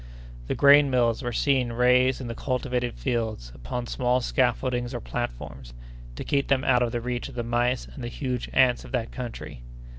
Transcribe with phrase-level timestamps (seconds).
[0.47, 5.75] The grain mills were seen raised in the cultivated fields, upon small scaffoldings or platforms,
[6.15, 8.93] to keep them out of the reach of the mice and the huge ants of
[8.93, 9.61] that country.